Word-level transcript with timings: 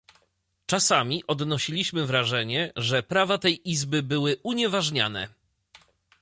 Czasami 0.65 1.27
odnosiliśmy 1.27 2.05
wrażenie, 2.05 2.71
że 2.75 3.03
prawa 3.03 3.37
tej 3.37 3.69
Izby 3.69 4.03
były 4.03 4.37
unieważniane 4.43 5.27